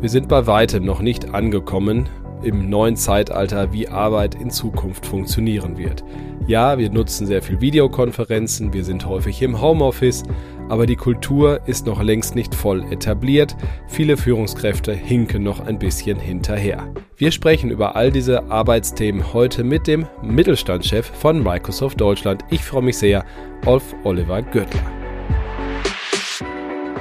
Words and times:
Wir 0.00 0.08
sind 0.08 0.28
bei 0.28 0.46
weitem 0.46 0.84
noch 0.84 1.02
nicht 1.02 1.34
angekommen 1.34 2.08
im 2.42 2.70
neuen 2.70 2.96
Zeitalter, 2.96 3.70
wie 3.72 3.88
Arbeit 3.88 4.34
in 4.34 4.50
Zukunft 4.50 5.04
funktionieren 5.04 5.76
wird. 5.76 6.02
Ja, 6.46 6.78
wir 6.78 6.90
nutzen 6.90 7.26
sehr 7.26 7.42
viel 7.42 7.60
Videokonferenzen, 7.60 8.72
wir 8.72 8.82
sind 8.82 9.04
häufig 9.04 9.42
im 9.42 9.60
Homeoffice, 9.60 10.22
aber 10.70 10.86
die 10.86 10.96
Kultur 10.96 11.60
ist 11.66 11.84
noch 11.84 12.02
längst 12.02 12.34
nicht 12.34 12.54
voll 12.54 12.82
etabliert. 12.90 13.56
Viele 13.88 14.16
Führungskräfte 14.16 14.94
hinken 14.94 15.42
noch 15.42 15.60
ein 15.60 15.78
bisschen 15.78 16.18
hinterher. 16.18 16.88
Wir 17.18 17.30
sprechen 17.30 17.70
über 17.70 17.94
all 17.94 18.10
diese 18.10 18.50
Arbeitsthemen 18.50 19.34
heute 19.34 19.64
mit 19.64 19.86
dem 19.86 20.06
Mittelstandschef 20.22 21.06
von 21.06 21.42
Microsoft 21.42 22.00
Deutschland. 22.00 22.42
Ich 22.48 22.64
freue 22.64 22.82
mich 22.82 22.96
sehr 22.96 23.24
auf 23.66 23.94
Oliver 24.04 24.40
Gürtler. 24.40 24.80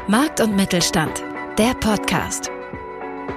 Markt 0.07 0.41
und 0.41 0.55
Mittelstand, 0.57 1.23
der 1.57 1.75
Podcast. 1.75 2.51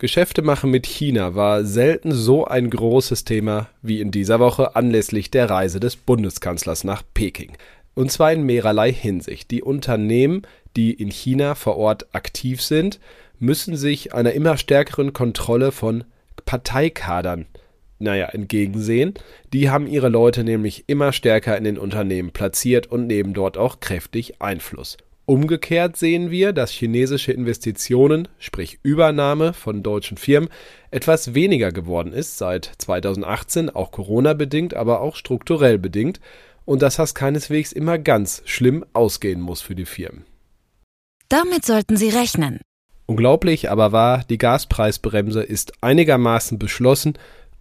Geschäfte 0.00 0.40
machen 0.40 0.70
mit 0.70 0.86
China 0.86 1.34
war 1.34 1.62
selten 1.62 2.12
so 2.12 2.46
ein 2.46 2.70
großes 2.70 3.24
Thema 3.24 3.68
wie 3.82 4.00
in 4.00 4.10
dieser 4.10 4.40
Woche 4.40 4.74
anlässlich 4.74 5.30
der 5.30 5.50
Reise 5.50 5.78
des 5.78 5.96
Bundeskanzlers 5.96 6.84
nach 6.84 7.02
Peking. 7.12 7.52
Und 7.92 8.10
zwar 8.10 8.32
in 8.32 8.44
mehrerlei 8.44 8.90
Hinsicht. 8.94 9.50
Die 9.50 9.62
Unternehmen, 9.62 10.46
die 10.74 10.94
in 10.94 11.10
China 11.10 11.54
vor 11.54 11.76
Ort 11.76 12.14
aktiv 12.14 12.62
sind, 12.62 12.98
müssen 13.38 13.76
sich 13.76 14.14
einer 14.14 14.32
immer 14.32 14.56
stärkeren 14.56 15.12
Kontrolle 15.12 15.70
von 15.70 16.04
Parteikadern 16.46 17.44
naja, 17.98 18.24
entgegensehen. 18.24 19.12
Die 19.52 19.68
haben 19.68 19.86
ihre 19.86 20.08
Leute 20.08 20.44
nämlich 20.44 20.84
immer 20.86 21.12
stärker 21.12 21.58
in 21.58 21.64
den 21.64 21.76
Unternehmen 21.76 22.30
platziert 22.30 22.86
und 22.86 23.06
nehmen 23.06 23.34
dort 23.34 23.58
auch 23.58 23.80
kräftig 23.80 24.40
Einfluss. 24.40 24.96
Umgekehrt 25.30 25.96
sehen 25.96 26.32
wir, 26.32 26.52
dass 26.52 26.72
chinesische 26.72 27.30
Investitionen, 27.30 28.26
sprich 28.40 28.80
Übernahme 28.82 29.52
von 29.52 29.84
deutschen 29.84 30.16
Firmen, 30.16 30.48
etwas 30.90 31.34
weniger 31.34 31.70
geworden 31.70 32.12
ist 32.12 32.36
seit 32.36 32.72
2018, 32.78 33.70
auch 33.70 33.92
Corona 33.92 34.32
bedingt, 34.34 34.74
aber 34.74 35.00
auch 35.00 35.14
strukturell 35.14 35.78
bedingt, 35.78 36.18
und 36.64 36.82
dass 36.82 36.96
das 36.96 37.14
keineswegs 37.14 37.70
immer 37.70 37.96
ganz 37.96 38.42
schlimm 38.44 38.84
ausgehen 38.92 39.40
muss 39.40 39.60
für 39.60 39.76
die 39.76 39.84
Firmen. 39.84 40.24
Damit 41.28 41.64
sollten 41.64 41.96
Sie 41.96 42.08
rechnen. 42.08 42.58
Unglaublich 43.06 43.70
aber 43.70 43.92
wahr, 43.92 44.24
die 44.28 44.36
Gaspreisbremse 44.36 45.44
ist 45.44 45.74
einigermaßen 45.80 46.58
beschlossen, 46.58 47.14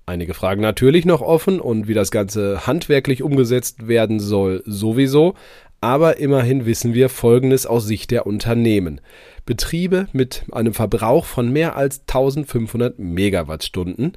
einige 0.07 0.33
Fragen 0.33 0.61
natürlich 0.61 1.05
noch 1.05 1.21
offen 1.21 1.59
und 1.59 1.87
wie 1.87 1.93
das 1.93 2.09
Ganze 2.09 2.65
handwerklich 2.65 3.21
umgesetzt 3.21 3.87
werden 3.87 4.19
soll 4.19 4.63
sowieso, 4.65 5.35
aber 5.81 6.17
immerhin 6.17 6.65
wissen 6.65 6.93
wir 6.93 7.09
Folgendes 7.09 7.65
aus 7.65 7.85
Sicht 7.85 8.11
der 8.11 8.25
Unternehmen. 8.25 9.01
Betriebe 9.45 10.07
mit 10.11 10.43
einem 10.51 10.73
Verbrauch 10.73 11.25
von 11.25 11.51
mehr 11.51 11.75
als 11.75 12.01
1500 12.01 12.99
Megawattstunden 12.99 14.13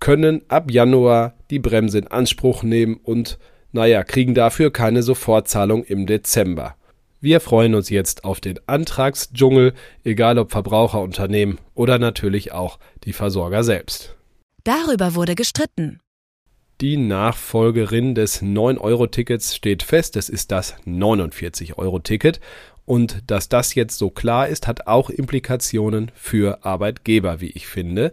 können 0.00 0.42
ab 0.48 0.70
Januar 0.70 1.34
die 1.50 1.60
Bremse 1.60 1.98
in 1.98 2.08
Anspruch 2.08 2.64
nehmen 2.64 2.98
und, 3.02 3.38
naja, 3.70 4.02
kriegen 4.02 4.34
dafür 4.34 4.72
keine 4.72 5.02
Sofortzahlung 5.04 5.84
im 5.84 6.06
Dezember. 6.06 6.74
Wir 7.20 7.38
freuen 7.38 7.76
uns 7.76 7.88
jetzt 7.88 8.24
auf 8.24 8.40
den 8.40 8.58
Antragsdschungel, 8.66 9.74
egal 10.02 10.38
ob 10.38 10.50
Verbraucherunternehmen 10.50 11.58
oder 11.74 12.00
natürlich 12.00 12.50
auch 12.50 12.80
die 13.04 13.12
Versorger 13.12 13.62
selbst. 13.62 14.16
Darüber 14.64 15.14
wurde 15.14 15.36
gestritten. 15.36 16.01
Die 16.80 16.96
Nachfolgerin 16.96 18.14
des 18.14 18.42
9-Euro-Tickets 18.42 19.54
steht 19.54 19.82
fest, 19.82 20.16
es 20.16 20.28
ist 20.28 20.50
das 20.50 20.76
49-Euro-Ticket. 20.86 22.40
Und 22.84 23.30
dass 23.30 23.48
das 23.48 23.74
jetzt 23.76 23.98
so 23.98 24.10
klar 24.10 24.48
ist, 24.48 24.66
hat 24.66 24.88
auch 24.88 25.08
Implikationen 25.08 26.10
für 26.14 26.64
Arbeitgeber, 26.64 27.40
wie 27.40 27.50
ich 27.50 27.68
finde 27.68 28.12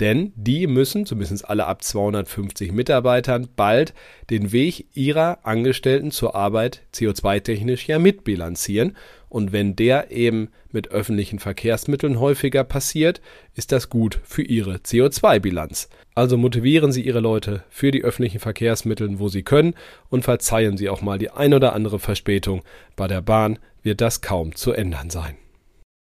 denn 0.00 0.32
die 0.36 0.66
müssen, 0.66 1.06
zumindest 1.06 1.48
alle 1.48 1.66
ab 1.66 1.82
250 1.82 2.72
Mitarbeitern, 2.72 3.48
bald 3.56 3.94
den 4.30 4.52
Weg 4.52 4.86
ihrer 4.94 5.38
Angestellten 5.44 6.10
zur 6.10 6.34
Arbeit 6.34 6.82
CO2-technisch 6.94 7.86
ja 7.88 7.98
mitbilanzieren. 7.98 8.96
Und 9.28 9.52
wenn 9.52 9.74
der 9.74 10.10
eben 10.10 10.50
mit 10.70 10.88
öffentlichen 10.88 11.38
Verkehrsmitteln 11.38 12.20
häufiger 12.20 12.64
passiert, 12.64 13.20
ist 13.54 13.72
das 13.72 13.88
gut 13.88 14.20
für 14.22 14.42
ihre 14.42 14.76
CO2-Bilanz. 14.76 15.88
Also 16.14 16.36
motivieren 16.36 16.92
Sie 16.92 17.02
Ihre 17.02 17.20
Leute 17.20 17.64
für 17.68 17.90
die 17.90 18.04
öffentlichen 18.04 18.38
Verkehrsmittel, 18.38 19.18
wo 19.18 19.28
Sie 19.28 19.42
können, 19.42 19.74
und 20.08 20.22
verzeihen 20.22 20.76
Sie 20.76 20.88
auch 20.88 21.02
mal 21.02 21.18
die 21.18 21.30
ein 21.30 21.52
oder 21.52 21.74
andere 21.74 21.98
Verspätung. 21.98 22.62
Bei 22.94 23.08
der 23.08 23.20
Bahn 23.20 23.58
wird 23.82 24.00
das 24.00 24.20
kaum 24.20 24.54
zu 24.54 24.72
ändern 24.72 25.10
sein. 25.10 25.36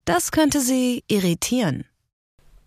Das 0.06 0.32
könnte 0.32 0.60
Sie 0.60 1.04
irritieren. 1.08 1.86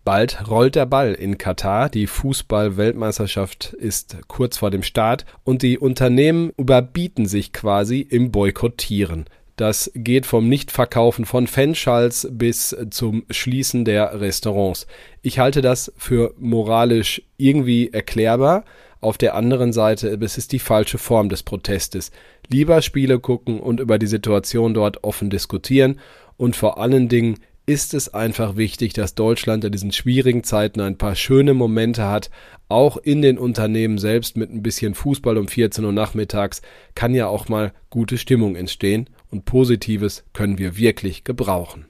Bald 0.09 0.49
rollt 0.49 0.73
der 0.73 0.87
Ball 0.87 1.13
in 1.13 1.37
Katar. 1.37 1.87
Die 1.87 2.07
Fußball-Weltmeisterschaft 2.07 3.73
ist 3.73 4.17
kurz 4.27 4.57
vor 4.57 4.71
dem 4.71 4.81
Start 4.81 5.23
und 5.43 5.61
die 5.61 5.77
Unternehmen 5.77 6.51
überbieten 6.57 7.27
sich 7.27 7.53
quasi 7.53 7.99
im 8.01 8.31
Boykottieren. 8.31 9.25
Das 9.55 9.91
geht 9.93 10.25
vom 10.25 10.49
Nichtverkaufen 10.49 11.25
von 11.25 11.45
Fanschals 11.45 12.27
bis 12.31 12.75
zum 12.89 13.23
Schließen 13.29 13.85
der 13.85 14.19
Restaurants. 14.19 14.87
Ich 15.21 15.37
halte 15.37 15.61
das 15.61 15.93
für 15.95 16.33
moralisch 16.39 17.21
irgendwie 17.37 17.93
erklärbar. 17.93 18.65
Auf 19.01 19.19
der 19.19 19.35
anderen 19.35 19.73
Seite, 19.73 20.07
es 20.07 20.39
ist 20.39 20.53
die 20.53 20.59
falsche 20.59 20.97
Form 20.97 21.29
des 21.29 21.43
Protestes. 21.43 22.09
Lieber 22.47 22.81
Spiele 22.81 23.19
gucken 23.19 23.59
und 23.59 23.79
über 23.79 23.99
die 23.99 24.07
Situation 24.07 24.73
dort 24.73 25.03
offen 25.03 25.29
diskutieren 25.29 25.99
und 26.35 26.55
vor 26.55 26.79
allen 26.79 27.09
Dingen 27.09 27.35
ist 27.69 27.93
es 27.93 28.11
einfach 28.11 28.57
wichtig, 28.57 28.93
dass 28.93 29.13
Deutschland 29.13 29.63
in 29.63 29.71
diesen 29.71 29.91
schwierigen 29.91 30.43
Zeiten 30.43 30.81
ein 30.81 30.97
paar 30.97 31.13
schöne 31.13 31.53
Momente 31.53 32.07
hat. 32.07 32.31
Auch 32.67 32.97
in 32.97 33.21
den 33.21 33.37
Unternehmen 33.37 33.99
selbst 33.99 34.37
mit 34.37 34.49
ein 34.49 34.63
bisschen 34.63 34.95
Fußball 34.95 35.37
um 35.37 35.47
14 35.47 35.85
Uhr 35.85 35.91
nachmittags 35.91 36.63
kann 36.95 37.13
ja 37.13 37.27
auch 37.27 37.47
mal 37.47 37.71
gute 37.91 38.17
Stimmung 38.17 38.55
entstehen 38.55 39.07
und 39.29 39.45
Positives 39.45 40.23
können 40.33 40.57
wir 40.57 40.77
wirklich 40.77 41.23
gebrauchen. 41.23 41.85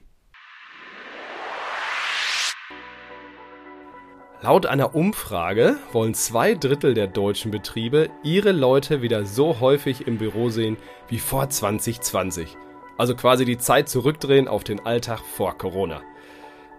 Laut 4.42 4.66
einer 4.66 4.94
Umfrage 4.94 5.78
wollen 5.92 6.12
zwei 6.12 6.52
Drittel 6.52 6.92
der 6.92 7.06
deutschen 7.06 7.50
Betriebe 7.50 8.10
ihre 8.22 8.52
Leute 8.52 9.00
wieder 9.00 9.24
so 9.24 9.60
häufig 9.60 10.06
im 10.06 10.18
Büro 10.18 10.50
sehen 10.50 10.76
wie 11.08 11.18
vor 11.18 11.48
2020. 11.48 12.58
Also 13.00 13.14
quasi 13.14 13.46
die 13.46 13.56
Zeit 13.56 13.88
zurückdrehen 13.88 14.46
auf 14.46 14.62
den 14.62 14.84
Alltag 14.84 15.20
vor 15.20 15.56
Corona. 15.56 16.02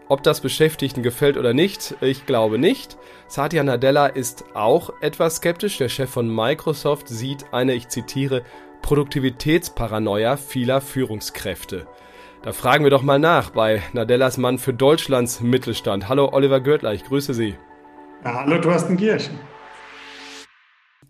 Ob 0.08 0.22
das 0.22 0.40
Beschäftigten 0.40 1.02
gefällt 1.02 1.36
oder 1.36 1.56
nicht, 1.56 1.96
ich 2.00 2.28
glaube 2.28 2.59
nicht. 2.59 2.96
Satya 3.28 3.64
Nadella 3.64 4.06
ist 4.06 4.46
auch 4.54 4.92
etwas 5.02 5.38
skeptisch. 5.38 5.80
Der 5.80 5.90
Chef 5.90 6.12
von 6.12 6.30
Microsoft 6.30 7.08
sieht 7.08 7.52
eine, 7.52 7.74
ich 7.74 7.88
zitiere, 7.88 8.44
Produktivitätsparanoia 8.84 10.38
vieler 10.38 10.80
Führungskräfte. 10.80 11.88
Da 12.44 12.54
fragen 12.54 12.84
wir 12.84 12.92
doch 12.92 13.02
mal 13.02 13.18
nach 13.18 13.50
bei 13.50 13.81
Nadellas 13.92 14.38
Mann 14.38 14.60
für 14.60 14.76
Deutschlands 14.76 15.42
Mittelstand. 15.42 16.08
Hallo 16.08 16.30
Oliver 16.31 16.60
Görtler, 16.60 16.94
ich 16.94 17.04
grüße 17.04 17.34
Sie. 17.34 17.56
Ja, 18.24 18.42
hallo 18.42 18.62
Thorsten 18.62 18.95
Giersch. 18.95 19.31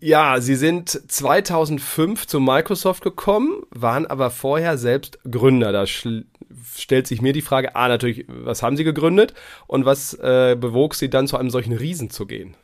Ja, 0.04 0.40
Sie 0.40 0.56
sind 0.56 0.88
2005 0.90 2.26
zu 2.26 2.40
Microsoft 2.40 3.04
gekommen, 3.04 3.62
waren 3.70 4.04
aber 4.04 4.30
vorher 4.30 4.76
selbst 4.76 5.20
Gründer. 5.30 5.70
Da 5.70 5.86
stellt 5.86 7.06
sich 7.06 7.22
mir 7.22 7.32
die 7.32 7.40
Frage, 7.40 7.76
ah, 7.76 7.86
natürlich, 7.86 8.26
was 8.26 8.64
haben 8.64 8.76
Sie 8.76 8.82
gegründet 8.82 9.32
und 9.68 9.84
was 9.84 10.14
äh, 10.14 10.56
bewog 10.60 10.96
Sie 10.96 11.08
dann 11.08 11.28
zu 11.28 11.36
einem 11.36 11.50
solchen 11.50 11.72
Riesen 11.72 12.10
zu 12.10 12.26
gehen? 12.26 12.56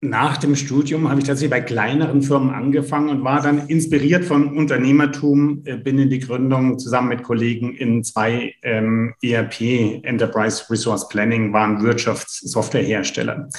Nach 0.00 0.38
dem 0.38 0.56
Studium 0.56 1.10
habe 1.10 1.20
ich 1.20 1.26
tatsächlich 1.26 1.50
bei 1.50 1.60
kleineren 1.60 2.22
Firmen 2.22 2.48
angefangen 2.48 3.10
und 3.10 3.24
war 3.24 3.42
dann 3.42 3.68
inspiriert 3.68 4.24
von 4.24 4.56
Unternehmertum, 4.56 5.60
äh, 5.66 5.76
bin 5.76 5.98
in 5.98 6.08
die 6.08 6.20
Gründung 6.20 6.78
zusammen 6.78 7.08
mit 7.08 7.24
Kollegen 7.24 7.74
in 7.74 8.04
zwei 8.04 8.54
ähm, 8.62 9.12
ERP, 9.22 10.00
Enterprise 10.02 10.64
Resource 10.70 11.08
Planning, 11.08 11.52
waren 11.52 11.82
Wirtschaftssoftwarehersteller 11.82 13.50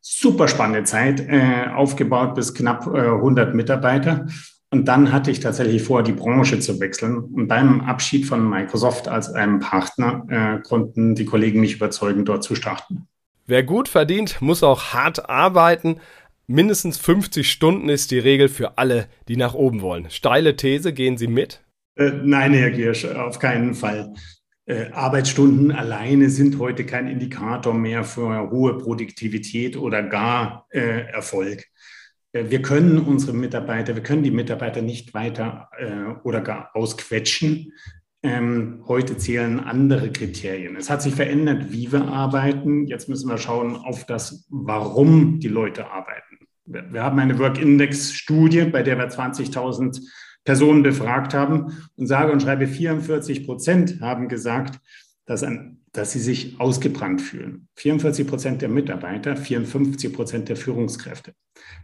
super 0.00 0.48
spannende 0.48 0.84
Zeit, 0.84 1.20
äh, 1.20 1.66
aufgebaut 1.74 2.34
bis 2.34 2.54
knapp 2.54 2.86
äh, 2.86 3.00
100 3.00 3.54
Mitarbeiter. 3.54 4.26
Und 4.72 4.86
dann 4.86 5.12
hatte 5.12 5.30
ich 5.30 5.40
tatsächlich 5.40 5.82
vor, 5.82 6.02
die 6.02 6.12
Branche 6.12 6.60
zu 6.60 6.78
wechseln. 6.78 7.18
Und 7.18 7.48
beim 7.48 7.80
Abschied 7.80 8.24
von 8.24 8.48
Microsoft 8.48 9.08
als 9.08 9.32
einem 9.32 9.58
Partner 9.58 10.24
äh, 10.28 10.62
konnten 10.62 11.16
die 11.16 11.24
Kollegen 11.24 11.60
mich 11.60 11.74
überzeugen, 11.74 12.24
dort 12.24 12.44
zu 12.44 12.54
starten. 12.54 13.08
Wer 13.46 13.64
gut 13.64 13.88
verdient, 13.88 14.40
muss 14.40 14.62
auch 14.62 14.92
hart 14.92 15.28
arbeiten. 15.28 15.96
mindestens 16.46 16.98
50 16.98 17.50
Stunden 17.50 17.88
ist 17.88 18.12
die 18.12 18.18
Regel 18.20 18.48
für 18.48 18.78
alle, 18.78 19.08
die 19.26 19.36
nach 19.36 19.54
oben 19.54 19.82
wollen. 19.82 20.08
Steile 20.08 20.54
These, 20.54 20.92
gehen 20.92 21.16
Sie 21.16 21.26
mit? 21.26 21.60
Äh, 21.96 22.12
nein, 22.22 22.54
Herr 22.54 22.70
Giersch, 22.70 23.04
auf 23.04 23.40
keinen 23.40 23.74
Fall. 23.74 24.14
Äh, 24.70 24.92
Arbeitsstunden 24.92 25.72
alleine 25.72 26.30
sind 26.30 26.60
heute 26.60 26.86
kein 26.86 27.08
Indikator 27.08 27.74
mehr 27.74 28.04
für 28.04 28.52
hohe 28.52 28.78
Produktivität 28.78 29.76
oder 29.76 30.04
gar 30.04 30.68
äh, 30.70 31.10
Erfolg. 31.10 31.66
Äh, 32.32 32.50
wir 32.50 32.62
können 32.62 33.00
unsere 33.00 33.36
Mitarbeiter, 33.36 33.96
wir 33.96 34.04
können 34.04 34.22
die 34.22 34.30
Mitarbeiter 34.30 34.80
nicht 34.80 35.12
weiter 35.12 35.70
äh, 35.76 36.12
oder 36.22 36.40
gar 36.40 36.70
ausquetschen. 36.76 37.72
Ähm, 38.22 38.84
heute 38.86 39.16
zählen 39.16 39.58
andere 39.58 40.12
Kriterien. 40.12 40.76
Es 40.76 40.88
hat 40.88 41.02
sich 41.02 41.16
verändert, 41.16 41.72
wie 41.72 41.90
wir 41.90 42.06
arbeiten. 42.06 42.86
Jetzt 42.86 43.08
müssen 43.08 43.28
wir 43.28 43.38
schauen 43.38 43.74
auf 43.74 44.04
das, 44.04 44.46
warum 44.50 45.40
die 45.40 45.48
Leute 45.48 45.90
arbeiten. 45.90 46.46
Wir, 46.66 46.92
wir 46.92 47.02
haben 47.02 47.18
eine 47.18 47.36
Work-Index-Studie, 47.40 48.66
bei 48.66 48.84
der 48.84 48.98
wir 48.98 49.08
20.000 49.08 50.00
Personen 50.44 50.82
befragt 50.82 51.34
haben 51.34 51.76
und 51.96 52.06
sage 52.06 52.32
und 52.32 52.42
schreibe 52.42 52.66
44 52.66 53.44
Prozent 53.44 54.00
haben 54.00 54.28
gesagt, 54.28 54.80
dass, 55.26 55.42
ein, 55.42 55.78
dass 55.92 56.12
sie 56.12 56.18
sich 56.18 56.58
ausgebrannt 56.58 57.20
fühlen. 57.22 57.68
44 57.76 58.26
Prozent 58.26 58.62
der 58.62 58.68
Mitarbeiter, 58.68 59.36
54 59.36 60.12
Prozent 60.12 60.48
der 60.48 60.56
Führungskräfte. 60.56 61.34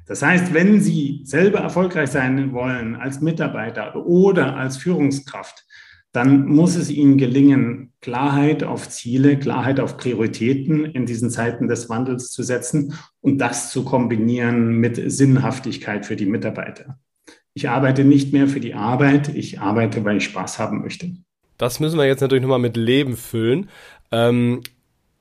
Das 0.06 0.22
heißt, 0.22 0.54
wenn 0.54 0.80
Sie 0.80 1.22
selber 1.24 1.58
erfolgreich 1.58 2.10
sein 2.10 2.52
wollen 2.52 2.96
als 2.96 3.20
Mitarbeiter 3.20 3.94
oder 4.06 4.56
als 4.56 4.76
Führungskraft, 4.78 5.64
dann 6.12 6.46
muss 6.46 6.76
es 6.76 6.88
Ihnen 6.88 7.18
gelingen, 7.18 7.92
Klarheit 8.00 8.64
auf 8.64 8.88
Ziele, 8.88 9.38
Klarheit 9.38 9.80
auf 9.80 9.98
Prioritäten 9.98 10.86
in 10.86 11.04
diesen 11.04 11.28
Zeiten 11.28 11.68
des 11.68 11.90
Wandels 11.90 12.30
zu 12.30 12.42
setzen 12.42 12.94
und 13.20 13.38
das 13.38 13.70
zu 13.70 13.84
kombinieren 13.84 14.78
mit 14.78 14.98
Sinnhaftigkeit 15.10 16.06
für 16.06 16.16
die 16.16 16.24
Mitarbeiter. 16.24 16.98
Ich 17.56 17.70
arbeite 17.70 18.04
nicht 18.04 18.34
mehr 18.34 18.48
für 18.48 18.60
die 18.60 18.74
Arbeit, 18.74 19.34
ich 19.34 19.60
arbeite, 19.60 20.04
weil 20.04 20.18
ich 20.18 20.24
Spaß 20.24 20.58
haben 20.58 20.82
möchte. 20.82 21.12
Das 21.56 21.80
müssen 21.80 21.98
wir 21.98 22.04
jetzt 22.04 22.20
natürlich 22.20 22.42
nochmal 22.42 22.58
mit 22.58 22.76
Leben 22.76 23.16
füllen. 23.16 23.70
Ähm, 24.12 24.60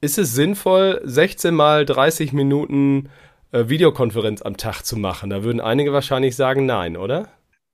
ist 0.02 0.18
es 0.18 0.36
sinnvoll, 0.36 1.00
16 1.06 1.56
mal 1.56 1.86
30 1.86 2.34
Minuten 2.34 3.08
äh, 3.54 3.70
Videokonferenz 3.70 4.42
am 4.42 4.58
Tag 4.58 4.82
zu 4.82 4.98
machen? 4.98 5.30
Da 5.30 5.46
würden 5.46 5.62
einige 5.62 5.94
wahrscheinlich 5.94 6.36
sagen, 6.36 6.66
nein, 6.66 6.98
oder? 6.98 7.30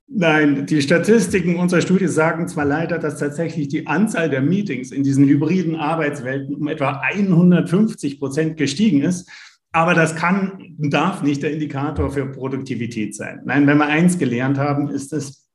Nein, 0.07 0.67
die 0.67 0.83
Statistiken 0.83 1.55
unserer 1.55 1.81
Studie 1.81 2.07
sagen 2.07 2.47
zwar 2.47 2.65
leider, 2.65 2.99
dass 2.99 3.17
tatsächlich 3.17 3.67
die 3.67 3.87
Anzahl 3.87 4.29
der 4.29 4.41
Meetings 4.41 4.91
in 4.91 5.01
diesen 5.01 5.27
hybriden 5.27 5.75
Arbeitswelten 5.75 6.53
um 6.53 6.67
etwa 6.67 7.01
150 7.03 8.19
Prozent 8.19 8.57
gestiegen 8.57 9.01
ist. 9.01 9.27
Aber 9.71 9.93
das 9.93 10.15
kann 10.15 10.75
und 10.77 10.93
darf 10.93 11.21
nicht 11.21 11.43
der 11.43 11.53
Indikator 11.53 12.11
für 12.11 12.25
Produktivität 12.25 13.15
sein. 13.15 13.41
Nein, 13.45 13.67
wenn 13.67 13.77
wir 13.77 13.85
eins 13.85 14.17
gelernt 14.17 14.57
haben, 14.57 14.89
ist 14.89 15.13
es, 15.13 15.49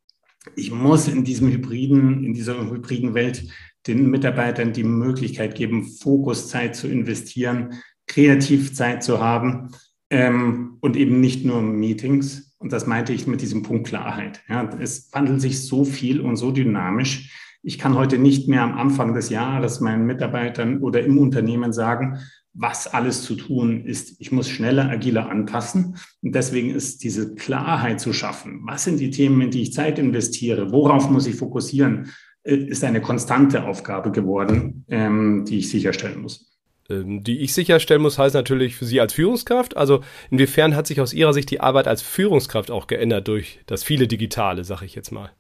ich 0.54 0.70
muss 0.70 1.08
in 1.08 1.24
diesem 1.24 1.50
hybriden, 1.50 2.24
in 2.24 2.32
dieser 2.32 2.58
hybriden 2.70 3.14
Welt 3.14 3.44
den 3.86 4.08
Mitarbeitern 4.10 4.72
die 4.72 4.84
Möglichkeit 4.84 5.54
geben, 5.54 5.84
Fokuszeit 5.84 6.76
zu 6.76 6.88
investieren, 6.88 7.74
Kreativzeit 8.06 9.02
zu 9.02 9.20
haben 9.20 9.70
ähm, 10.10 10.78
und 10.80 10.96
eben 10.96 11.20
nicht 11.20 11.44
nur 11.44 11.60
Meetings. 11.60 12.54
Und 12.58 12.72
das 12.72 12.86
meinte 12.86 13.12
ich 13.12 13.26
mit 13.26 13.42
diesem 13.42 13.62
Punkt 13.62 13.88
Klarheit. 13.88 14.42
Ja, 14.48 14.68
es 14.80 15.12
wandelt 15.12 15.40
sich 15.40 15.64
so 15.64 15.84
viel 15.84 16.20
und 16.20 16.36
so 16.36 16.52
dynamisch. 16.52 17.58
Ich 17.62 17.78
kann 17.78 17.96
heute 17.96 18.18
nicht 18.18 18.48
mehr 18.48 18.62
am 18.62 18.78
Anfang 18.78 19.12
des 19.12 19.28
Jahres 19.28 19.80
meinen 19.80 20.06
Mitarbeitern 20.06 20.78
oder 20.78 21.04
im 21.04 21.18
Unternehmen 21.18 21.72
sagen, 21.72 22.18
was 22.58 22.86
alles 22.86 23.22
zu 23.22 23.36
tun 23.36 23.84
ist. 23.84 24.20
Ich 24.20 24.32
muss 24.32 24.48
schneller, 24.48 24.88
agiler 24.88 25.28
anpassen. 25.28 25.96
Und 26.22 26.34
deswegen 26.34 26.70
ist 26.70 27.04
diese 27.04 27.34
Klarheit 27.34 28.00
zu 28.00 28.12
schaffen. 28.12 28.62
Was 28.64 28.84
sind 28.84 28.98
die 28.98 29.10
Themen, 29.10 29.40
in 29.42 29.50
die 29.50 29.62
ich 29.62 29.72
Zeit 29.72 29.98
investiere? 29.98 30.72
Worauf 30.72 31.10
muss 31.10 31.26
ich 31.26 31.36
fokussieren? 31.36 32.10
Äh, 32.42 32.56
ist 32.56 32.84
eine 32.84 33.02
konstante 33.02 33.64
Aufgabe 33.64 34.10
geworden, 34.10 34.84
ähm, 34.88 35.44
die 35.46 35.58
ich 35.58 35.68
sicherstellen 35.68 36.22
muss. 36.22 36.52
Ähm, 36.88 37.22
die 37.24 37.40
ich 37.40 37.52
sicherstellen 37.52 38.02
muss, 38.02 38.18
heißt 38.18 38.34
natürlich 38.34 38.76
für 38.76 38.84
Sie 38.84 39.00
als 39.00 39.12
Führungskraft. 39.12 39.76
Also 39.76 40.02
inwiefern 40.30 40.76
hat 40.76 40.86
sich 40.86 41.00
aus 41.00 41.12
Ihrer 41.12 41.34
Sicht 41.34 41.50
die 41.50 41.60
Arbeit 41.60 41.88
als 41.88 42.02
Führungskraft 42.02 42.70
auch 42.70 42.86
geändert 42.86 43.28
durch 43.28 43.60
das 43.66 43.82
viele 43.82 44.06
Digitale, 44.06 44.64
sage 44.64 44.86
ich 44.86 44.94
jetzt 44.94 45.10
mal? 45.10 45.30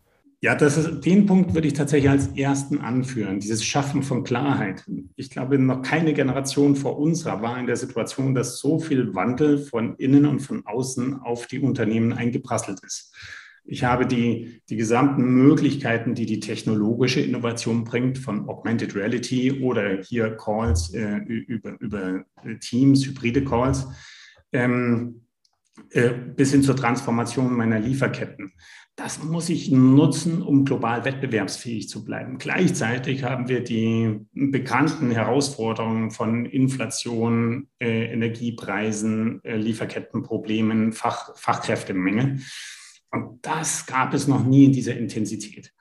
Ja, 0.46 0.54
das 0.54 0.76
ist, 0.76 1.04
den 1.04 1.26
Punkt 1.26 1.54
würde 1.54 1.66
ich 1.66 1.74
tatsächlich 1.74 2.08
als 2.08 2.28
ersten 2.28 2.78
anführen, 2.78 3.40
dieses 3.40 3.64
Schaffen 3.64 4.04
von 4.04 4.22
Klarheit. 4.22 4.84
Ich 5.16 5.28
glaube, 5.28 5.58
noch 5.58 5.82
keine 5.82 6.14
Generation 6.14 6.76
vor 6.76 7.00
unserer 7.00 7.42
war 7.42 7.58
in 7.58 7.66
der 7.66 7.74
Situation, 7.74 8.32
dass 8.32 8.60
so 8.60 8.78
viel 8.78 9.12
Wandel 9.12 9.58
von 9.58 9.96
innen 9.96 10.24
und 10.24 10.38
von 10.38 10.64
außen 10.64 11.14
auf 11.14 11.48
die 11.48 11.58
Unternehmen 11.58 12.12
eingeprasselt 12.12 12.78
ist. 12.84 13.12
Ich 13.64 13.82
habe 13.82 14.06
die, 14.06 14.62
die 14.70 14.76
gesamten 14.76 15.24
Möglichkeiten, 15.24 16.14
die 16.14 16.26
die 16.26 16.38
technologische 16.38 17.22
Innovation 17.22 17.82
bringt, 17.82 18.16
von 18.16 18.48
Augmented 18.48 18.94
Reality 18.94 19.64
oder 19.64 20.00
hier 20.00 20.36
Calls 20.36 20.94
äh, 20.94 21.16
über, 21.26 21.76
über 21.80 22.24
Teams, 22.60 23.04
hybride 23.04 23.44
Calls, 23.44 23.88
ähm, 24.52 25.22
äh, 25.24 25.25
bis 26.36 26.52
hin 26.52 26.62
zur 26.62 26.76
Transformation 26.76 27.54
meiner 27.54 27.78
Lieferketten 27.78 28.52
das 28.96 29.22
muss 29.22 29.50
ich 29.50 29.70
nutzen, 29.70 30.40
um 30.40 30.64
global 30.64 31.04
wettbewerbsfähig 31.04 31.86
zu 31.90 32.02
bleiben. 32.02 32.38
Gleichzeitig 32.38 33.24
haben 33.24 33.46
wir 33.46 33.62
die 33.62 34.20
bekannten 34.32 35.10
Herausforderungen 35.10 36.10
von 36.10 36.46
Inflation, 36.46 37.68
äh, 37.78 38.06
Energiepreisen, 38.06 39.44
äh, 39.44 39.56
Lieferkettenproblemen, 39.56 40.94
Fach, 40.94 41.36
Fachkräftemenge. 41.36 42.40
Und 43.10 43.38
das 43.42 43.84
gab 43.84 44.14
es 44.14 44.26
noch 44.26 44.44
nie 44.44 44.64
in 44.64 44.72
dieser 44.72 44.96
Intensität. 44.96 45.74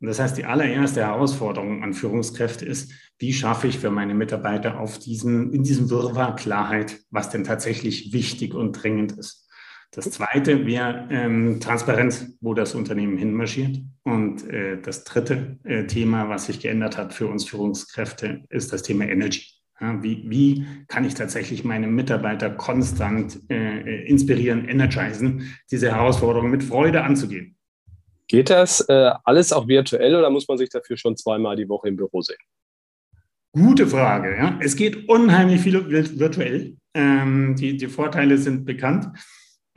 Und 0.00 0.06
das 0.06 0.20
heißt, 0.20 0.38
die 0.38 0.44
allererste 0.44 1.00
Herausforderung 1.00 1.82
an 1.82 1.92
Führungskräfte 1.92 2.64
ist, 2.64 2.92
wie 3.18 3.32
schaffe 3.32 3.66
ich 3.66 3.78
für 3.78 3.90
meine 3.90 4.14
Mitarbeiter 4.14 4.78
auf 4.78 4.98
diesen, 4.98 5.52
in 5.52 5.64
diesem 5.64 5.90
Wirrwarr 5.90 6.36
Klarheit, 6.36 7.00
was 7.10 7.30
denn 7.30 7.44
tatsächlich 7.44 8.12
wichtig 8.12 8.54
und 8.54 8.72
dringend 8.72 9.12
ist. 9.12 9.48
Das 9.90 10.10
zweite 10.10 10.66
wäre 10.66 11.08
ähm, 11.10 11.60
Transparenz, 11.60 12.36
wo 12.40 12.54
das 12.54 12.74
Unternehmen 12.74 13.16
hinmarschiert. 13.16 13.78
Und 14.04 14.48
äh, 14.48 14.80
das 14.80 15.04
dritte 15.04 15.58
äh, 15.64 15.86
Thema, 15.86 16.28
was 16.28 16.46
sich 16.46 16.60
geändert 16.60 16.98
hat 16.98 17.14
für 17.14 17.26
uns 17.26 17.48
Führungskräfte, 17.48 18.44
ist 18.50 18.72
das 18.72 18.82
Thema 18.82 19.06
Energy. 19.06 19.46
Ja, 19.80 20.02
wie, 20.02 20.24
wie 20.26 20.66
kann 20.88 21.04
ich 21.04 21.14
tatsächlich 21.14 21.64
meine 21.64 21.86
Mitarbeiter 21.86 22.50
konstant 22.50 23.40
äh, 23.48 24.04
inspirieren, 24.06 24.68
energisen, 24.68 25.54
diese 25.70 25.92
Herausforderungen 25.92 26.50
mit 26.50 26.64
Freude 26.64 27.02
anzugehen? 27.02 27.57
Geht 28.28 28.50
das 28.50 28.80
äh, 28.88 29.10
alles 29.24 29.52
auch 29.52 29.66
virtuell 29.66 30.14
oder 30.14 30.30
muss 30.30 30.46
man 30.46 30.58
sich 30.58 30.68
dafür 30.68 30.96
schon 30.96 31.16
zweimal 31.16 31.56
die 31.56 31.68
Woche 31.68 31.88
im 31.88 31.96
Büro 31.96 32.20
sehen? 32.20 32.38
Gute 33.52 33.86
Frage. 33.86 34.36
Ja. 34.36 34.58
Es 34.62 34.76
geht 34.76 35.08
unheimlich 35.08 35.62
viel 35.62 35.74
virtuell. 36.18 36.76
Ähm, 36.94 37.56
die, 37.56 37.76
die 37.76 37.88
Vorteile 37.88 38.38
sind 38.38 38.64
bekannt 38.64 39.08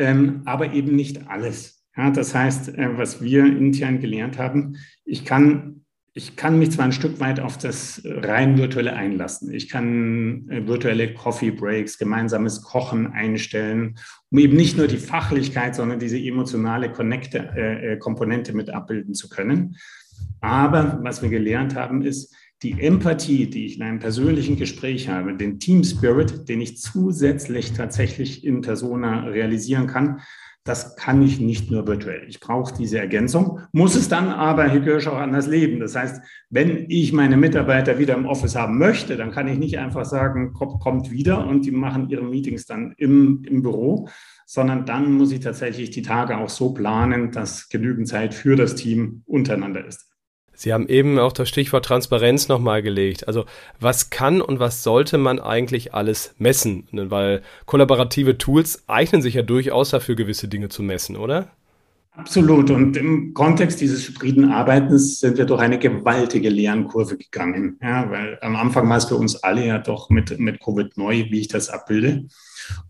ähm, 0.02 0.42
aber 0.46 0.74
eben 0.74 0.96
nicht 0.96 1.28
alles. 1.30 1.84
Ja, 1.96 2.10
das 2.10 2.34
heißt, 2.34 2.70
äh, 2.70 2.98
was 2.98 3.22
wir 3.22 3.46
intern 3.46 4.00
gelernt 4.00 4.38
haben, 4.38 4.78
ich 5.06 5.26
kann, 5.26 5.86
ich 6.14 6.36
kann 6.36 6.60
mich 6.60 6.72
zwar 6.72 6.86
ein 6.86 6.92
Stück 6.92 7.20
weit 7.22 7.40
auf 7.40 7.58
das 7.58 8.02
rein 8.04 8.58
virtuelle 8.58 8.94
einlassen. 8.94 9.50
Ich 9.54 9.70
kann 9.70 10.50
äh, 10.50 10.68
virtuelle 10.68 11.14
Coffee 11.14 11.52
Breaks, 11.52 11.98
gemeinsames 11.98 12.64
Kochen 12.64 13.08
einstellen, 13.08 13.98
um 14.30 14.40
eben 14.40 14.58
nicht 14.58 14.78
nur 14.78 14.88
die 14.88 14.98
Fachlichkeit, 14.98 15.74
sondern 15.74 16.00
diese 16.00 16.20
emotionale 16.20 16.92
Connecte, 16.92 17.52
äh, 17.56 17.94
äh 17.94 17.98
Komponente 17.98 18.54
mit 18.54 18.70
abbilden 18.70 19.14
zu 19.14 19.30
können. 19.30 19.78
Aber 20.42 21.00
was 21.02 21.22
wir 21.22 21.30
gelernt 21.30 21.76
haben, 21.76 22.02
ist, 22.02 22.36
die 22.62 22.80
Empathie, 22.80 23.50
die 23.50 23.66
ich 23.66 23.78
in 23.78 23.84
einem 23.84 24.00
persönlichen 24.00 24.56
Gespräch 24.56 25.10
habe, 25.10 25.36
den 25.36 25.60
Team 25.60 25.84
Spirit, 25.84 26.48
den 26.48 26.62
ich 26.62 26.78
zusätzlich 26.78 27.74
tatsächlich 27.74 28.46
in 28.46 28.62
Persona 28.62 29.24
realisieren 29.24 29.88
kann, 29.88 30.22
das 30.64 30.96
kann 30.96 31.24
ich 31.24 31.40
nicht 31.40 31.72
nur 31.72 31.88
virtuell. 31.88 32.26
Ich 32.28 32.40
brauche 32.40 32.74
diese 32.76 33.00
Ergänzung, 33.00 33.62
muss 33.72 33.96
es 33.96 34.10
dann 34.10 34.28
aber, 34.30 34.66
Herr 34.66 34.82
Kirsch, 34.82 35.08
auch 35.08 35.18
anders 35.18 35.48
leben. 35.48 35.80
Das 35.80 35.96
heißt, 35.96 36.22
wenn 36.50 36.86
ich 36.88 37.14
meine 37.14 37.36
Mitarbeiter 37.36 37.98
wieder 37.98 38.14
im 38.14 38.28
Office 38.28 38.56
haben 38.56 38.78
möchte, 38.78 39.18
dann 39.18 39.32
kann 39.32 39.48
ich 39.48 39.58
nicht 39.58 39.80
einfach 39.80 40.06
sagen, 40.06 40.54
kommt 40.54 41.10
wieder 41.10 41.48
und 41.48 41.66
die 41.66 41.72
machen 41.72 42.10
ihre 42.10 42.24
Meetings 42.24 42.68
dann 42.68 42.94
im, 42.98 43.44
im 43.44 43.64
Büro, 43.64 44.08
sondern 44.46 44.86
dann 44.86 45.14
muss 45.14 45.32
ich 45.32 45.40
tatsächlich 45.40 45.90
die 45.90 46.04
Tage 46.04 46.38
auch 46.38 46.50
so 46.50 46.74
planen, 46.74 47.32
dass 47.32 47.70
genügend 47.70 48.08
Zeit 48.08 48.36
für 48.36 48.56
das 48.56 48.76
Team 48.76 49.24
untereinander 49.26 49.86
ist. 49.86 50.11
Sie 50.62 50.74
haben 50.74 50.88
eben 50.90 51.18
auch 51.18 51.34
das 51.34 51.50
Stichwort 51.50 51.86
Transparenz 51.86 52.48
nochmal 52.48 52.84
gelegt. 52.84 53.28
Also 53.28 53.46
was 53.80 54.12
kann 54.12 54.42
und 54.42 54.60
was 54.60 54.84
sollte 54.84 55.18
man 55.18 55.40
eigentlich 55.40 55.96
alles 55.96 56.36
messen? 56.38 56.88
Weil 56.92 57.42
kollaborative 57.66 58.38
Tools 58.38 58.84
eignen 58.86 59.24
sich 59.24 59.34
ja 59.34 59.42
durchaus 59.42 59.90
dafür, 59.90 60.14
gewisse 60.14 60.48
Dinge 60.48 60.70
zu 60.70 60.84
messen, 60.84 61.18
oder? 61.18 61.48
Absolut. 62.12 62.70
Und 62.70 62.96
im 62.96 63.34
Kontext 63.34 63.82
dieses 63.82 64.08
hybriden 64.08 64.52
Arbeitens 64.52 65.20
sind 65.20 65.40
wir 65.40 65.46
durch 65.46 65.62
eine 65.62 65.80
gewaltige 65.80 66.50
Lernkurve 66.50 67.18
gegangen. 67.18 67.80
Ja, 67.82 68.12
weil 68.12 68.38
am 68.42 68.56
Anfang 68.56 68.88
war 68.88 68.98
es 68.98 69.06
für 69.06 69.16
uns 69.16 69.38
alle 69.38 69.66
ja 69.66 69.80
doch 69.80 70.12
mit, 70.12 70.38
mit 70.40 70.60
Covid 70.60 70.96
neu, 70.96 71.26
wie 71.32 71.40
ich 71.40 71.48
das 71.48 71.72
abbilde. 71.72 72.28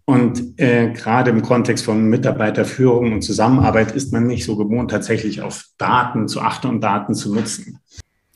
Und 0.05 0.59
äh, 0.59 0.91
gerade 0.91 1.31
im 1.31 1.41
Kontext 1.41 1.85
von 1.85 2.05
Mitarbeiterführung 2.05 3.13
und 3.13 3.21
Zusammenarbeit 3.21 3.91
ist 3.91 4.11
man 4.11 4.27
nicht 4.27 4.43
so 4.43 4.57
gewohnt, 4.57 4.91
tatsächlich 4.91 5.41
auf 5.41 5.65
Daten 5.77 6.27
zu 6.27 6.41
achten 6.41 6.67
und 6.67 6.81
Daten 6.81 7.13
zu 7.13 7.33
nutzen. 7.33 7.79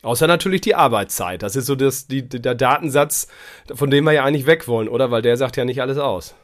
Außer 0.04 0.28
natürlich 0.28 0.62
die 0.62 0.76
Arbeitszeit. 0.76 1.42
Das 1.42 1.56
ist 1.56 1.66
so 1.66 1.76
das, 1.76 2.08
die, 2.08 2.30
der 2.30 2.54
Datensatz, 2.54 3.28
von 3.74 3.90
dem 3.90 4.04
wir 4.06 4.12
ja 4.12 4.24
eigentlich 4.24 4.46
weg 4.46 4.68
wollen, 4.68 4.88
oder? 4.88 5.10
Weil 5.10 5.24
der 5.24 5.36
sagt 5.36 5.58
ja 5.58 5.66
nicht 5.66 5.82
alles 5.82 5.98
aus. 5.98 6.36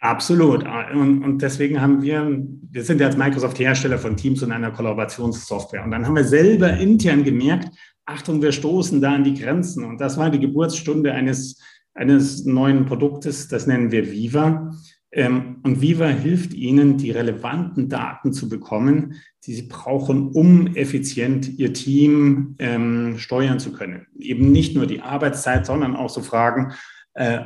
Absolut. 0.00 0.64
Und, 0.92 1.22
und 1.22 1.42
deswegen 1.42 1.80
haben 1.80 2.02
wir, 2.02 2.26
wir 2.70 2.82
sind 2.82 3.00
ja 3.00 3.06
als 3.06 3.16
Microsoft 3.16 3.60
Hersteller 3.60 3.98
von 3.98 4.16
Teams 4.16 4.42
und 4.42 4.50
einer 4.50 4.72
Kollaborationssoftware. 4.72 5.84
Und 5.84 5.92
dann 5.92 6.06
haben 6.06 6.16
wir 6.16 6.24
selber 6.24 6.72
intern 6.72 7.22
gemerkt, 7.22 7.68
Achtung, 8.04 8.42
wir 8.42 8.50
stoßen 8.50 9.00
da 9.00 9.12
an 9.12 9.22
die 9.22 9.34
Grenzen. 9.34 9.84
Und 9.84 10.00
das 10.00 10.18
war 10.18 10.28
die 10.30 10.40
Geburtsstunde 10.40 11.12
eines, 11.12 11.60
eines 11.94 12.44
neuen 12.44 12.86
Produktes, 12.86 13.48
das 13.48 13.66
nennen 13.66 13.92
wir 13.92 14.10
Viva. 14.10 14.72
Ähm, 15.10 15.60
und 15.62 15.82
Viva 15.82 16.06
hilft 16.06 16.54
Ihnen, 16.54 16.96
die 16.96 17.10
relevanten 17.10 17.88
Daten 17.88 18.32
zu 18.32 18.48
bekommen, 18.48 19.16
die 19.44 19.54
Sie 19.54 19.68
brauchen, 19.68 20.30
um 20.30 20.74
effizient 20.74 21.58
Ihr 21.58 21.74
Team 21.74 22.56
ähm, 22.58 23.18
steuern 23.18 23.60
zu 23.60 23.72
können. 23.72 24.06
Eben 24.18 24.52
nicht 24.52 24.74
nur 24.74 24.86
die 24.86 25.02
Arbeitszeit, 25.02 25.66
sondern 25.66 25.96
auch 25.96 26.08
so 26.08 26.22
Fragen, 26.22 26.72
äh, 27.14 27.40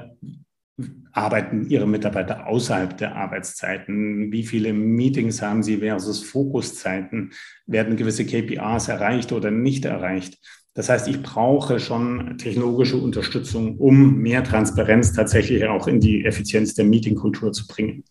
arbeiten 1.16 1.68
Ihre 1.70 1.88
Mitarbeiter 1.88 2.46
außerhalb 2.46 2.96
der 2.98 3.16
Arbeitszeiten? 3.16 4.30
Wie 4.30 4.44
viele 4.44 4.72
Meetings 4.72 5.40
haben 5.40 5.62
Sie 5.62 5.78
versus 5.78 6.22
Fokuszeiten? 6.22 7.32
Werden 7.66 7.96
gewisse 7.96 8.26
KPIs 8.26 8.88
erreicht 8.88 9.32
oder 9.32 9.50
nicht 9.50 9.86
erreicht? 9.86 10.38
Das 10.76 10.90
heißt, 10.90 11.08
ich 11.08 11.22
brauche 11.22 11.80
schon 11.80 12.36
technologische 12.36 12.98
Unterstützung, 12.98 13.78
um 13.78 14.18
mehr 14.18 14.44
Transparenz 14.44 15.14
tatsächlich 15.14 15.64
auch 15.64 15.86
in 15.86 16.00
die 16.00 16.26
Effizienz 16.26 16.74
der 16.74 16.84
Meetingkultur 16.84 17.52
zu 17.52 17.66
bringen. 17.66 18.04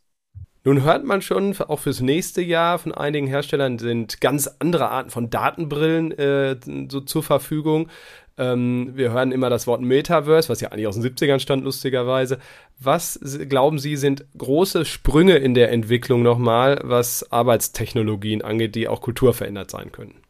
Nun 0.64 0.84
hört 0.84 1.06
man 1.06 1.22
schon, 1.22 1.56
auch 1.60 1.80
fürs 1.82 2.02
nächste 2.02 2.42
Jahr 2.42 2.80
von 2.80 2.92
einigen 2.92 3.28
Herstellern 3.28 3.78
sind 3.78 4.20
ganz 4.20 4.50
andere 4.58 4.90
Arten 4.90 5.12
von 5.12 5.30
Datenbrillen 5.30 6.12
äh, 6.14 6.58
so 6.90 7.02
zur 7.02 7.22
Verfügung. 7.22 7.88
Ähm, 8.36 8.94
wir 8.96 9.12
hören 9.12 9.32
immer 9.32 9.52
das 9.52 9.68
Wort 9.68 9.82
Metaverse, 9.82 10.50
was 10.50 10.60
ja 10.60 10.70
eigentlich 10.72 10.88
aus 10.88 11.00
den 11.00 11.04
70ern 11.04 11.40
stand, 11.40 11.64
lustigerweise. 11.64 12.40
Was 12.80 13.20
glauben 13.48 13.78
Sie, 13.78 13.96
sind 13.96 14.26
große 14.36 14.86
Sprünge 14.86 15.38
in 15.38 15.54
der 15.54 15.72
Entwicklung 15.72 16.24
nochmal, 16.24 16.82
was 16.84 17.32
Arbeitstechnologien 17.32 18.42
angeht, 18.42 18.74
die 18.74 18.88
auch 18.88 19.02
Kultur 19.02 19.36
verändert 19.36 19.70
sein 19.70 19.92
können? 19.92 20.25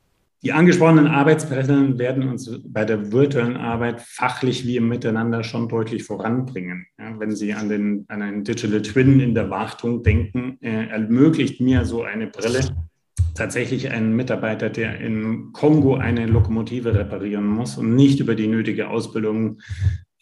Die 0.45 0.53
angesprochenen 0.53 1.07
Arbeitsbretter 1.07 1.97
werden 1.97 2.29
uns 2.29 2.61
bei 2.67 2.85
der 2.85 3.11
virtuellen 3.11 3.57
Arbeit 3.57 3.99
fachlich 3.99 4.67
wie 4.67 4.77
im 4.77 4.87
Miteinander 4.87 5.43
schon 5.43 5.67
deutlich 5.67 6.03
voranbringen. 6.03 6.85
Ja, 6.99 7.19
wenn 7.19 7.35
Sie 7.35 7.55
an, 7.55 7.67
den, 7.67 8.05
an 8.09 8.21
einen 8.21 8.43
Digital 8.43 8.83
Twin 8.83 9.19
in 9.19 9.33
der 9.33 9.49
Wartung 9.49 10.03
denken, 10.03 10.59
äh, 10.61 10.85
ermöglicht 10.89 11.61
mir 11.61 11.83
so 11.83 12.03
eine 12.03 12.27
Brille 12.27 12.59
tatsächlich 13.33 13.89
einen 13.89 14.15
Mitarbeiter, 14.15 14.69
der 14.69 14.99
in 14.99 15.51
Kongo 15.51 15.95
eine 15.95 16.27
Lokomotive 16.27 16.93
reparieren 16.93 17.47
muss 17.47 17.79
und 17.79 17.95
nicht 17.95 18.19
über 18.19 18.35
die 18.35 18.47
nötige 18.47 18.89
Ausbildung 18.89 19.57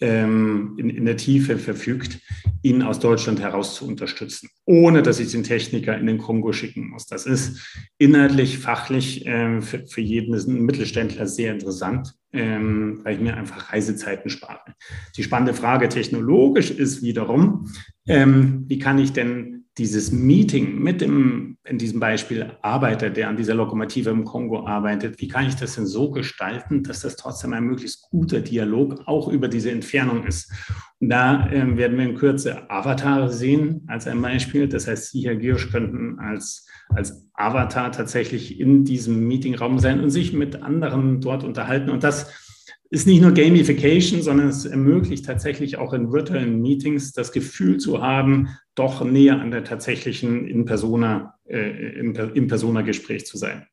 ähm, 0.03 0.75
in, 0.77 0.89
in 0.89 1.05
der 1.05 1.15
Tiefe 1.15 1.57
verfügt, 1.57 2.19
ihn 2.62 2.81
aus 2.81 3.00
Deutschland 3.00 3.39
heraus 3.39 3.75
zu 3.75 3.88
unterstützen, 3.88 4.50
ohne 4.65 5.01
dass 5.01 5.19
ich 5.19 5.31
den 5.31 5.43
Techniker 5.43 5.98
in 5.98 6.07
den 6.07 6.17
Kongo 6.17 6.51
schicken 6.51 6.89
muss. 6.89 7.07
Das 7.07 7.25
ist 7.25 7.77
inhaltlich, 7.98 8.57
fachlich 8.57 9.25
äh, 9.25 9.62
für, 9.62 9.88
für 9.88 10.01
jeden 10.01 10.36
Mittelständler 10.65 11.25
sehr 11.27 11.53
interessant, 11.53 12.13
ähm, 12.33 12.99
weil 13.03 13.15
ich 13.15 13.21
mir 13.21 13.37
einfach 13.37 13.71
Reisezeiten 13.71 14.29
spare. 14.29 14.73
Die 15.15 15.23
spannende 15.23 15.53
Frage 15.53 15.87
technologisch 15.89 16.71
ist 16.71 17.01
wiederum, 17.03 17.71
ähm, 18.07 18.65
wie 18.67 18.79
kann 18.79 18.97
ich 18.99 19.13
denn 19.13 19.65
dieses 19.77 20.11
Meeting 20.11 20.79
mit 20.79 21.01
dem, 21.01 21.57
in 21.63 21.79
diesem 21.79 21.99
Beispiel 21.99 22.51
Arbeiter, 22.61 23.09
der 23.09 23.29
an 23.29 23.37
dieser 23.37 23.55
Lokomotive 23.55 24.11
im 24.11 24.23
Kongo 24.23 24.67
arbeitet, 24.67 25.19
wie 25.19 25.27
kann 25.27 25.47
ich 25.47 25.55
das 25.55 25.75
denn 25.75 25.87
so 25.87 26.11
gestalten, 26.11 26.83
dass 26.83 27.01
das 27.01 27.15
trotzdem 27.15 27.53
ein 27.53 27.63
möglichst 27.63 28.09
guter 28.11 28.41
Dialog 28.41 29.01
auch 29.07 29.29
über 29.29 29.47
diese 29.47 29.71
Entfernung 29.71 30.25
ist? 30.25 30.51
Da 31.10 31.50
äh, 31.50 31.77
werden 31.77 31.98
wir 31.98 32.05
in 32.05 32.15
Kürze 32.15 32.69
Avatare 32.69 33.31
sehen 33.31 33.83
als 33.88 34.07
ein 34.07 34.22
Beispiel. 34.22 34.67
Das 34.67 34.88
heißt, 34.88 35.12
Sie, 35.12 35.25
Herr 35.25 35.36
Giersch, 35.36 35.69
könnten 35.72 36.19
als, 36.19 36.65
als 36.89 37.27
Avatar 37.33 37.91
tatsächlich 37.91 38.60
in 38.60 38.86
diesem 38.86 39.27
Meetingraum 39.27 39.79
sein 39.79 40.00
und 40.00 40.12
sich 40.12 40.33
mit 40.33 40.62
anderen 40.62 41.19
dort 41.19 41.43
unterhalten. 41.43 41.89
Und 41.89 42.03
das 42.03 42.31
ist 42.89 43.07
nicht 43.07 43.22
nur 43.22 43.31
Gamification, 43.31 44.22
sondern 44.22 44.48
es 44.48 44.65
ermöglicht 44.65 45.25
tatsächlich 45.25 45.77
auch 45.77 45.93
in 45.93 46.13
virtuellen 46.13 46.62
Meetings 46.62 47.12
das 47.12 47.31
Gefühl 47.31 47.77
zu 47.77 48.01
haben, 48.01 48.50
doch 48.75 49.03
näher 49.03 49.41
an 49.41 49.51
der 49.51 49.63
tatsächlichen 49.63 50.48
In-Persona, 50.48 51.33
äh, 51.45 52.00
In-Persona-Gespräch 52.00 53.25
zu 53.25 53.38
sein. 53.38 53.65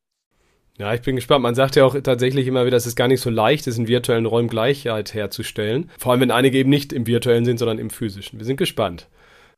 Ja, 0.81 0.95
ich 0.95 1.03
bin 1.03 1.15
gespannt. 1.15 1.43
Man 1.43 1.55
sagt 1.55 1.77
ja 1.77 1.85
auch 1.85 1.95
tatsächlich 2.01 2.47
immer 2.47 2.65
wieder, 2.65 2.79
dass 2.79 2.87
es 2.87 2.97
gar 2.97 3.07
nicht 3.07 3.21
so 3.21 3.29
leicht 3.29 3.67
ist, 3.67 3.77
in 3.77 3.87
virtuellen 3.87 4.25
Räumen 4.25 4.49
Gleichheit 4.49 5.13
herzustellen. 5.13 5.91
Vor 5.99 6.13
allem, 6.13 6.23
wenn 6.23 6.31
einige 6.31 6.57
eben 6.57 6.71
nicht 6.71 6.95
im 6.95 7.07
virtuellen 7.07 7.45
sind, 7.45 7.59
sondern 7.59 7.79
im 7.79 7.91
physischen. 7.91 8.39
Wir 8.39 8.47
sind 8.47 8.57
gespannt. 8.57 9.07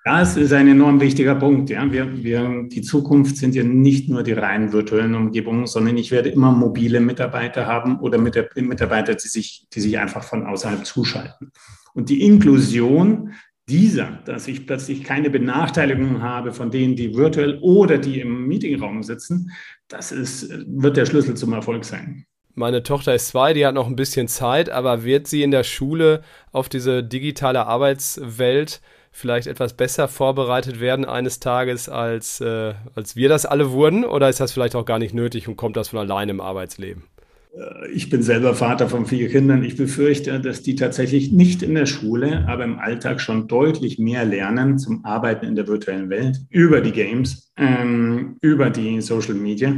Das 0.05 0.37
ist 0.37 0.53
ein 0.53 0.67
enorm 0.67 1.01
wichtiger 1.01 1.37
Punkt. 1.37 1.71
Ja. 1.71 1.93
Wir, 1.93 2.25
wir, 2.25 2.65
die 2.67 2.83
Zukunft 2.83 3.37
sind 3.37 3.55
ja 3.55 3.63
nicht 3.63 4.09
nur 4.09 4.25
die 4.25 4.33
rein 4.33 4.73
virtuellen 4.73 5.15
Umgebungen, 5.15 5.69
sondern 5.69 5.97
ich 5.97 6.11
werde 6.11 6.29
immer 6.29 6.51
mobile 6.51 6.99
Mitarbeiter 6.99 7.69
haben 7.69 8.01
oder 8.01 8.19
Mitarbeiter, 8.19 9.15
die 9.15 9.29
sich, 9.29 9.69
die 9.73 9.81
sich 9.81 10.01
einfach 10.01 10.25
von 10.25 10.45
außerhalb 10.45 10.85
zuschalten. 10.85 11.53
Und 11.95 12.09
die 12.09 12.27
Inklusion 12.27 13.33
dieser, 13.73 14.19
dass 14.27 14.49
ich 14.49 14.67
plötzlich 14.67 15.03
keine 15.03 15.31
Benachteiligung 15.31 16.21
habe 16.21 16.53
von 16.53 16.71
denen, 16.71 16.95
die 16.95 17.17
virtuell 17.17 17.59
oder 17.63 17.97
die 17.97 18.21
im 18.21 18.47
Meetingraum 18.47 19.03
sitzen, 19.03 19.51
das 19.89 20.13
ist, 20.13 20.51
wird 20.67 20.99
der 20.99 21.07
Schlüssel 21.07 21.35
zum 21.35 21.55
Erfolg 21.55 21.87
sein. 21.87 22.27
Meine 22.55 22.83
Tochter 22.83 23.15
ist 23.15 23.29
zwei, 23.29 23.55
die 23.55 23.65
hat 23.65 23.75
noch 23.75 23.87
ein 23.87 23.97
bisschen 23.97 24.29
Zeit, 24.29 24.69
aber 24.69 25.05
wird 25.05 25.27
sie 25.27 25.43
in 25.43 25.51
der 25.51 25.65
Schule 25.65 26.21
auf 26.53 26.69
diese 26.69 27.03
digitale 27.03 27.67
Arbeitswelt 27.67 28.83
vielleicht 29.11 29.47
etwas 29.47 29.75
besser 29.75 30.07
vorbereitet 30.07 30.79
werden 30.79 31.07
eines 31.07 31.41
Tages, 31.41 31.89
als, 31.89 32.43
äh, 32.43 32.75
als 32.95 33.17
wir 33.17 33.31
das 33.31 33.47
alle 33.47 33.71
wurden? 33.71 34.05
Oder 34.05 34.29
ist 34.29 34.41
das 34.41 34.53
vielleicht 34.53 34.75
auch 34.75 34.85
gar 34.85 34.99
nicht 34.99 35.15
nötig 35.15 35.49
und 35.49 35.57
kommt 35.57 35.79
das 35.79 35.89
von 35.89 35.99
alleine 35.99 36.33
im 36.33 36.41
Arbeitsleben? 36.43 37.05
Äh, 37.55 37.91
ich 37.93 38.11
bin 38.11 38.23
selber 38.23 38.55
Vater 38.55 38.89
von 38.89 39.07
vier 39.07 39.29
Kindern. 39.29 39.63
Ich 39.63 39.77
befürchte, 39.77 40.41
dass 40.41 40.63
die 40.63 40.77
tatsächlich 40.77 41.33
nicht 41.33 41.63
in 41.63 41.75
der 41.75 41.87
Schule, 41.87 42.47
aber 42.49 42.65
im 42.65 42.79
Alltag 42.79 43.21
schon 43.21 43.49
deutlich 43.49 43.99
mehr 43.99 44.25
lernen 44.25 44.79
zum 44.79 45.05
Arbeiten 45.05 45.47
in 45.47 45.55
der 45.55 45.69
virtuellen 45.69 46.11
Welt 46.11 46.41
über 46.51 46.81
die 46.81 46.93
Games, 46.93 47.53
ähm, 47.57 48.37
über 48.41 48.71
die 48.71 49.01
Social 49.01 49.35
Media, 49.35 49.75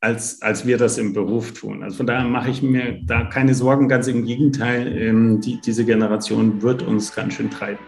als, 0.00 0.40
als 0.42 0.66
wir 0.66 0.78
das 0.78 0.98
im 0.98 1.12
Beruf 1.12 1.52
tun. 1.52 1.82
Also 1.82 1.98
von 1.98 2.06
daher 2.06 2.28
mache 2.28 2.50
ich 2.50 2.62
mir 2.62 3.00
da 3.04 3.24
keine 3.24 3.54
Sorgen. 3.54 3.88
Ganz 3.88 4.08
im 4.08 4.24
Gegenteil, 4.24 4.96
ähm, 4.96 5.40
die, 5.40 5.60
diese 5.60 5.84
Generation 5.84 6.62
wird 6.62 6.82
uns 6.82 7.14
ganz 7.14 7.34
schön 7.34 7.50
treiben. 7.50 7.78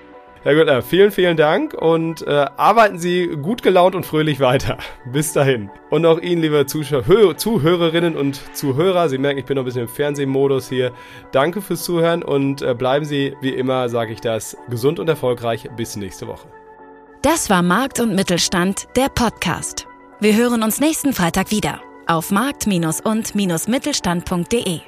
Herr 0.49 0.55
Güttner, 0.55 0.81
vielen, 0.81 1.11
vielen 1.11 1.37
Dank 1.37 1.75
und 1.75 2.26
äh, 2.26 2.47
arbeiten 2.57 2.99
Sie 2.99 3.26
gut 3.26 3.62
gelaunt 3.62 3.95
und 3.95 4.07
fröhlich 4.07 4.40
weiter. 4.40 4.78
Bis 5.05 5.35
dahin. 5.35 5.69
Und 5.90 6.07
auch 6.07 6.19
Ihnen, 6.19 6.40
liebe 6.40 6.64
Zuschauer, 6.64 7.37
Zuhörerinnen 7.37 8.17
und 8.17 8.40
Zuhörer, 8.57 9.11
Sie 9.11 9.19
merken, 9.19 9.40
ich 9.40 9.45
bin 9.45 9.57
noch 9.57 9.64
ein 9.64 9.67
bisschen 9.67 9.83
im 9.83 9.88
Fernsehmodus 9.88 10.71
hier. 10.71 10.93
Danke 11.33 11.61
fürs 11.61 11.85
Zuhören 11.85 12.23
und 12.23 12.62
äh, 12.62 12.73
bleiben 12.73 13.05
Sie, 13.05 13.37
wie 13.43 13.50
immer, 13.50 13.90
sage 13.90 14.14
ich 14.14 14.23
das, 14.23 14.57
gesund 14.71 14.99
und 14.99 15.11
erfolgreich. 15.11 15.69
Bis 15.76 15.97
nächste 15.97 16.26
Woche. 16.26 16.49
Das 17.21 17.50
war 17.50 17.61
Markt 17.61 18.00
und 18.00 18.14
Mittelstand, 18.14 18.88
der 18.97 19.11
Podcast. 19.11 19.87
Wir 20.19 20.35
hören 20.35 20.62
uns 20.62 20.81
nächsten 20.81 21.12
Freitag 21.12 21.50
wieder 21.50 21.83
auf 22.07 22.31
markt- 22.31 22.67
und-mittelstand.de. 22.67 24.81